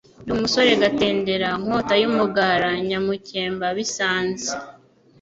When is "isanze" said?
3.85-4.47